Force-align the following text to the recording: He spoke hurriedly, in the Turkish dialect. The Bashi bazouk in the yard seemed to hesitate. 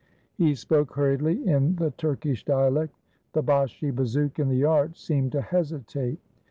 He 0.33 0.55
spoke 0.55 0.95
hurriedly, 0.95 1.45
in 1.47 1.75
the 1.75 1.91
Turkish 1.91 2.43
dialect. 2.43 2.95
The 3.33 3.43
Bashi 3.43 3.91
bazouk 3.91 4.39
in 4.39 4.49
the 4.49 4.55
yard 4.55 4.97
seemed 4.97 5.31
to 5.33 5.41
hesitate. 5.43 6.17